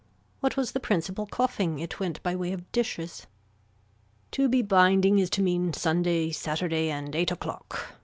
What 0.39 0.57
was 0.57 0.71
the 0.71 0.79
principle 0.79 1.27
coughing, 1.27 1.77
it 1.77 1.99
went 1.99 2.23
by 2.23 2.35
way 2.35 2.53
of 2.53 2.71
dishes. 2.71 3.27
To 4.31 4.49
be 4.49 4.63
binding 4.63 5.19
is 5.19 5.29
to 5.29 5.43
mean 5.43 5.73
Sunday 5.73 6.31
Saturday 6.31 6.89
and 6.89 7.15
eight 7.15 7.29
o'clock. 7.29 7.85